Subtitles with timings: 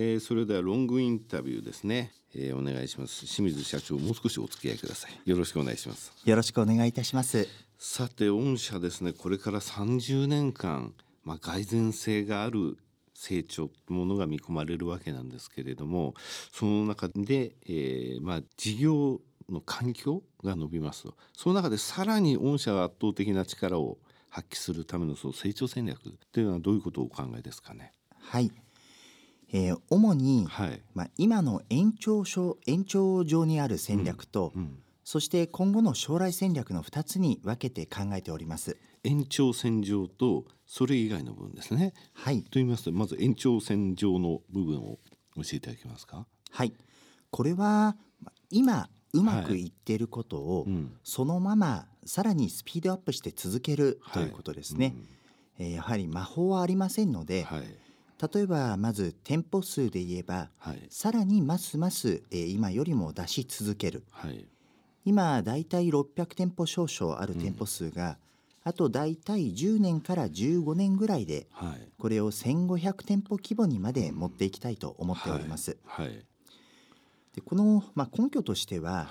[0.00, 3.26] えー、それではロングインタビューですね、えー、お願いします。
[3.26, 5.28] 清水社長もう少しお付き合いください。
[5.28, 6.12] よろしくお願いします。
[6.24, 7.48] よろしくお願いいたします。
[7.78, 9.12] さて御社ですね。
[9.12, 12.78] これから30年間まあ蓋然性がある
[13.12, 16.14] 成長ものが見込まれるわけなんですけれども
[16.52, 19.20] その中で、えー、まあ事業
[19.50, 21.16] の環境が伸びますと。
[21.36, 23.98] その中でさらに御社が圧倒的な力を
[24.30, 25.98] 発揮するためのその成長戦略
[26.30, 27.92] というのはどういうことをお考えですかね？
[28.20, 28.52] はい
[29.52, 32.24] えー、主に、はい、まあ、今の延長
[32.66, 38.76] 延長上にある戦略と、うんうん、そして今後の将来戦略の2つに分けて考えております。
[39.04, 41.94] 延長線上とそれ以外の部分ですね。
[42.12, 42.42] はい。
[42.42, 44.98] と言いますとまず延長線上の部分を
[45.36, 46.26] 教えていただけますか？
[46.50, 46.74] はい。
[47.30, 47.96] これは
[48.50, 49.68] 今うまくい。
[49.68, 54.94] っていることを、はいうん、そのままさらにスピードアップして続けるということですね、はい。
[54.94, 55.06] うん、
[55.58, 57.62] えー、やはり魔法はありませんので、はい
[58.20, 64.44] 例えばまず店舗数で言えば、はい、さらにますます、えー、今よりも出し続ける、はい、
[65.04, 68.16] 今だいたい600店舗少々ある店舗数が、うん、
[68.64, 75.76] あとだいたい10年から15年ぐらいで、はい、これを1500店舗規模にまで持っていきたいと思っております。
[75.86, 76.24] はい。
[77.34, 79.06] でこの、まあ、根拠としては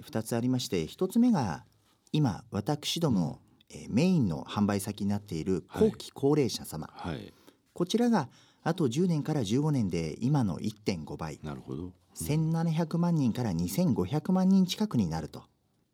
[0.00, 1.64] 2つありまして1つ目が
[2.12, 7.32] 今私ども、えー、メインの販売先になっている後期高齢者様、はい、
[7.72, 8.28] こちらが
[8.62, 11.38] あと10年から15年で今の1.5倍。
[11.42, 15.42] なるほど、うん、1700万人から2500万人近くになると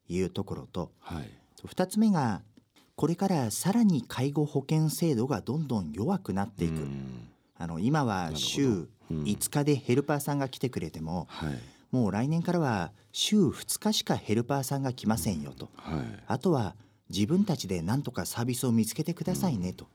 [0.08, 1.30] いうところと、はい、
[1.66, 2.42] 2つ目が
[2.96, 6.86] これからさらに介護保険制度がどんどん弱くなっていく。
[7.60, 11.58] あの今は週5日でヘルパーさんが来てくれても、はい、
[11.90, 16.76] もう来年からは週2日しかヘルパーさんが来ませんよと、はい、あとは
[17.10, 19.88] 自分たちで何とかサービスを見つけてくださいねと、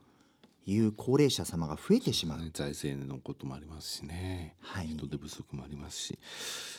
[0.66, 6.20] いう高齢者様が増えてしまう、ね、財政のこともありますしね、はい、人手不足もありますし。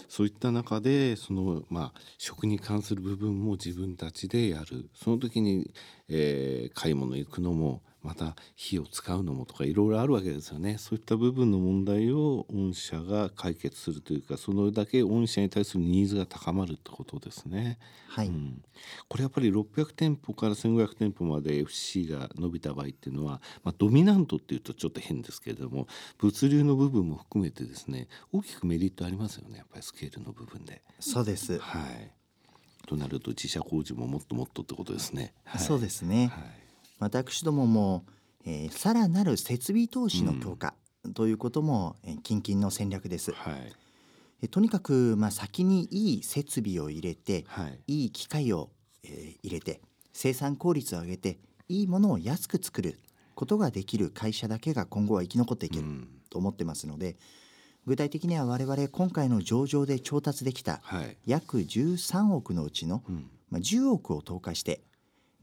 [0.09, 4.89] そういった中でその、まあ、食に関する部分も自分たちでやる。
[4.95, 5.73] その時に、
[6.09, 10.77] えー、買い物行くのもまた火を使うのもとかいろいろあるわけですよね。
[10.79, 17.79] そういった部分の問題を御社が解決するというかそのだけ御社に対するニーズが高まるってことですね。
[18.09, 18.63] はい、うん、
[19.09, 25.89] これやっぱり600店舗から1500店舗まで FC が伸びた場合っていうのは、まあ、ドミナントっていうとちょっと変ですけれども
[26.19, 29.59] 物流の部分も含めてですね大きくメリットありますよね。
[29.59, 30.83] やっぱりスケールの部分で。
[31.01, 32.13] そうです、はい、
[32.87, 35.33] となると自社工事ももっともっとってことですね。
[35.45, 36.64] はい、そうですね、はい
[36.99, 38.05] 私どもも、
[38.45, 40.75] えー、さらなる設備投資の強化
[41.15, 43.33] ということも、えー、近々の戦略です。
[43.33, 43.73] はい。
[44.43, 48.71] えとにかく、まあ、先にいい設備を入れて、はい、いい機械を、
[49.03, 49.81] えー、入れて
[50.13, 51.39] 生産効率を上げて
[51.69, 52.99] いいものを安く作る
[53.35, 55.85] ことができる会社だけが今後は生き残っていける
[56.31, 57.17] と思ってますので、
[57.87, 60.81] 具体的には我々今回の上場で調達できた
[61.27, 63.03] 約13億のうちの、
[63.51, 64.81] まあ、10億を投下して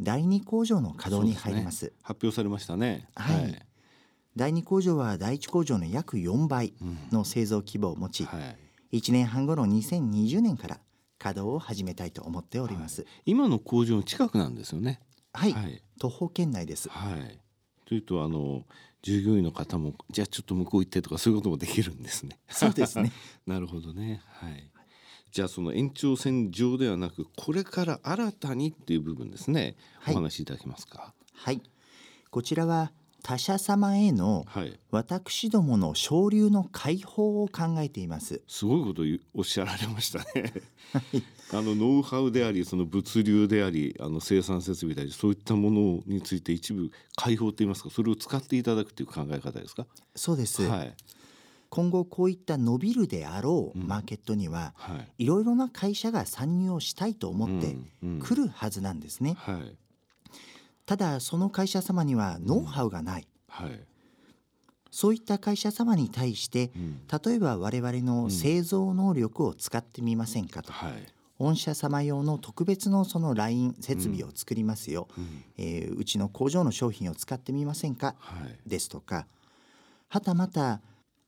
[0.02, 3.08] 第二工場の稼働に入ります、ね、発表されましたね。
[3.16, 3.66] はい、はい、
[4.36, 6.74] 第二工場は第一工場の約4倍
[7.12, 8.46] の製造規模を持ち、うんは
[8.92, 10.80] い、1年半後の2020年から
[11.20, 15.00] 稼働を始めたいと思っております、はい、今の工場の近くなんですよね。
[15.34, 15.56] はい、
[16.00, 16.90] 徒歩圏内です。
[16.90, 17.40] はい。
[17.86, 18.64] というとあの
[19.04, 22.40] 従業員の方もじゃあちょっと向こう行ってとかそういうこともできるんですね。
[22.50, 23.12] そうですね。
[23.46, 24.22] なるほどね。
[24.26, 24.71] はい
[25.31, 31.14] じゃあその延長線上ではなくこれから新たにっていう部分ですね、はい、お話しいただけますか？
[31.34, 31.62] はい
[32.30, 32.92] こちらは
[33.24, 34.46] 他者様への
[34.90, 38.41] 私どもの昇流の解放を考えています。
[38.47, 39.03] すごいこと
[39.36, 40.52] おっしゃられましたね。
[41.53, 49.86] あのノウハウであり、その物流であり、あの生産設備であり、そういったものについて一部解放といいますか、それを使っていただくという考え方ですか？
[50.16, 50.64] そうです。
[50.64, 50.94] はい。
[51.72, 54.74] 今後こういった伸びるであろうマーケットには、
[55.18, 55.26] い。
[55.26, 57.78] ろいろな会社が参入をしたいと思って
[58.20, 59.38] くるはずなんですね。
[60.86, 63.28] ただその会社様にはノウハウがない。
[64.92, 66.72] そういった会社様に対して、
[67.26, 70.73] 例えば我々の製造能力を使ってみませんかと。
[71.40, 79.26] 御社様用の特別のそのライン設備を作りますよ、うん、えー、うちの工場の商品を使ってみませんか、はい、ですとか。
[80.08, 80.82] はたまた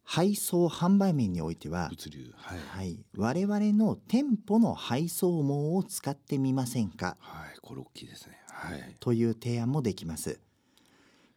[0.04, 10.40] 配送販売面においては物流、はい、はい、我々の店舗の配送網を使ってみませんか、はい、これ大きいですね、はい、という提案もできます、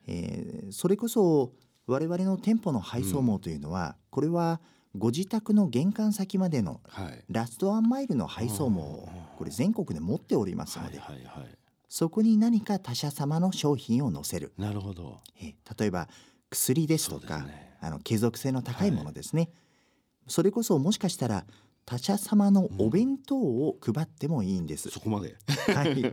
[0.09, 1.53] えー、それこそ
[1.87, 4.61] 我々の店舗の配送網というのは、うん、これは
[4.99, 6.81] ご自宅の玄関先までの
[7.29, 11.49] ラストワンマイルの配送網をこれ全国で持っておりますので、はいはいはい、
[11.89, 14.53] そこに何か他社様の商品を載せる。
[14.57, 16.09] なるほど、え例えば
[16.51, 19.51] 薬ですとか、ね、あの継続性の高いものですね、はい、
[20.29, 21.45] それこそもしかしたら
[21.85, 25.37] 他社様のお弁当を配ってもいいんです、うん、そこまで。
[25.73, 26.01] はい。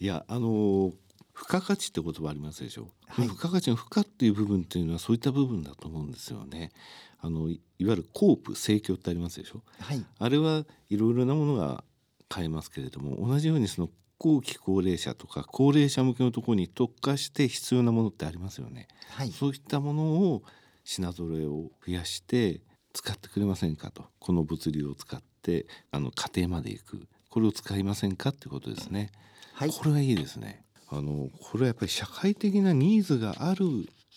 [0.00, 0.92] いやあの
[1.34, 6.72] 付加価値って言葉ありますでしょ、はい、付加価値の付加っていう部分っていうのはそういった部分だと思うんですよね。
[7.20, 11.82] あのいわゆるコープ盛況ってありますでしょ、はい、あれはいろいろなものが
[12.28, 13.88] 買えますけれども同じようにその
[14.24, 20.42] 後期高齢者とか高齢者向けのところに特化して必要なものってありますよね、はい、そういったものを
[20.82, 22.62] 品揃えを増やして
[22.94, 24.06] 使ってくれませんかと。
[24.20, 27.08] この物流を使ってあの家庭まで行く。
[27.28, 29.10] これを使いませんかってことですね、
[29.52, 30.64] はい、これはいいですね。
[30.88, 33.66] あのこれはやっぱり社会的なニーズがある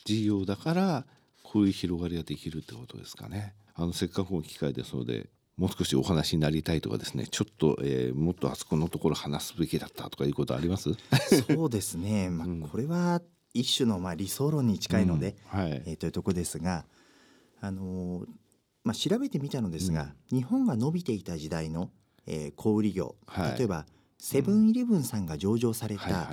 [0.06, 1.06] 事業だから
[1.44, 3.56] こういう広がりができるってことですかね。
[3.74, 10.92] あのせっかくの機会ですのでもう少しお話になりたいとかですねちょっと、えー、もっとあそこのところ話すべきだったとかいうことあります？
[11.48, 13.22] そうですね、 まあ、これは
[13.54, 15.72] 一種のまあ理想論に近いので、うん、はい。
[15.86, 16.86] えー、というところですが、
[17.60, 18.26] あのー、
[18.84, 21.90] まあ、調べてみたのですが、うん、日本が伸びていた時代の、
[22.28, 23.88] えー、小売業、はい、例えば
[24.20, 26.30] セブンイレブンさんが上場された、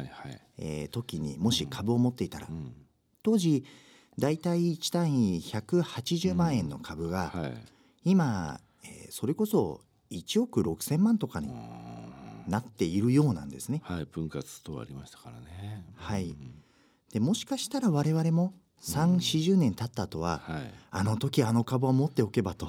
[0.58, 2.74] え時にもし株を持っていたら、うん、
[3.22, 3.64] 当時
[4.18, 7.54] 大体1単位180万円の株が、はい、
[8.04, 8.60] 今えー、
[9.14, 9.80] それこそ
[10.10, 11.48] 1億6,000万とかに
[12.48, 13.80] なっているようなんですね。
[13.84, 15.84] はい、分割とありましたからね。
[15.94, 16.34] はい、
[17.12, 22.66] でもしかしたら我々も3 4 0年経った後は、はい、あの時あの株を持っておけばと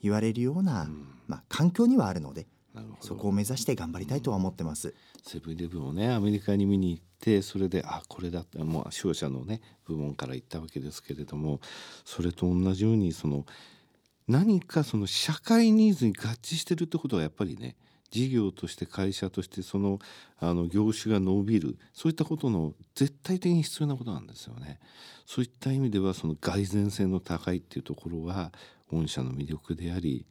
[0.00, 0.88] 言われるような、
[1.26, 2.46] まあ、環境にはあるので
[3.00, 4.94] そこを目指して頑張りたいとは思ってます。
[5.24, 11.58] セブンイレブンをねアメリカに見に行ってそれであこれだってもう商社のね部門から行ったわけですけれども
[12.04, 13.44] それと同じようにその
[14.30, 17.74] 何かその社会ニーズに合致してるってことはやっぱりね
[18.12, 19.98] 事業として会社としてその
[20.38, 24.78] あの業種が伸びるそういったことの絶対的に必要なことなんですよね。
[25.26, 28.52] そういった意味ではその蓋然性の高いっていうところは
[28.92, 30.24] 御社の魅力であり、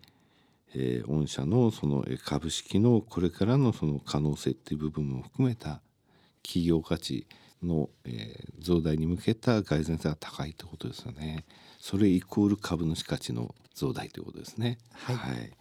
[0.74, 5.82] えー、御社のその株式のこれからのその可能性っていう部分も含めた
[6.42, 7.28] 企業価値
[7.64, 11.46] の、えー、増大に向けた蓋然性が高いってことですよね。
[11.80, 14.78] それイコール株主価値の増大ということですね。
[14.94, 15.52] はい、はい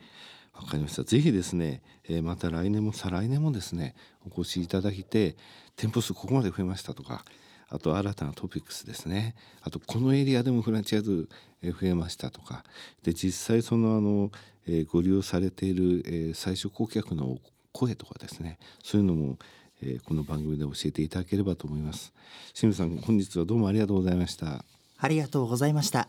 [0.60, 1.04] わかりました。
[1.04, 3.94] ぜひですね、えー、また来年も再来年もですね、
[4.28, 5.36] お越しいただいて、
[5.76, 7.24] 店舗数ここまで増えましたとか、
[7.68, 9.36] あと新たなトピックスですね。
[9.62, 11.28] あとこのエリアでもフランチャイズ
[11.62, 12.64] 増えましたとか、
[13.02, 14.32] で実際そのあの、
[14.66, 17.38] えー、ご利用されている、えー、最初顧客の
[17.72, 19.38] 声とかですね、そういうのも、
[19.82, 22.12] えー、この番組で教えていただければと思います。
[22.54, 24.64] 清水さん、本日はどうもありがとうございました。
[24.98, 26.06] ありがとうございました。